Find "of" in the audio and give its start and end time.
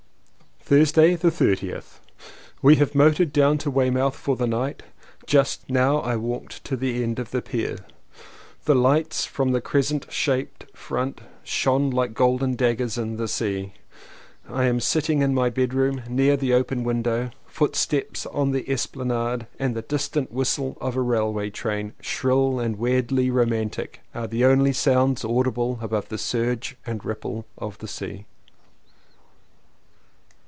7.19-7.31, 20.79-20.95, 27.57-27.77